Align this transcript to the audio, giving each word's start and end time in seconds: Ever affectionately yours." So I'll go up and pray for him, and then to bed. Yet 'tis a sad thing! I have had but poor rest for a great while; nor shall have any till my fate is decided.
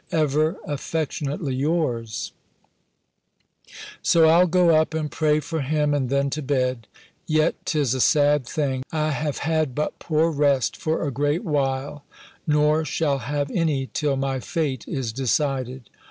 Ever 0.11 0.57
affectionately 0.65 1.53
yours." 1.53 2.31
So 4.01 4.25
I'll 4.27 4.47
go 4.47 4.71
up 4.75 4.95
and 4.95 5.11
pray 5.11 5.39
for 5.39 5.61
him, 5.61 5.93
and 5.93 6.09
then 6.09 6.31
to 6.31 6.41
bed. 6.41 6.87
Yet 7.27 7.53
'tis 7.67 7.93
a 7.93 8.01
sad 8.01 8.47
thing! 8.47 8.81
I 8.91 9.11
have 9.11 9.37
had 9.45 9.75
but 9.75 9.99
poor 9.99 10.31
rest 10.31 10.75
for 10.75 11.05
a 11.07 11.11
great 11.11 11.43
while; 11.43 12.03
nor 12.47 12.83
shall 12.83 13.19
have 13.19 13.51
any 13.51 13.91
till 13.93 14.15
my 14.15 14.39
fate 14.39 14.85
is 14.87 15.13
decided. 15.13 15.87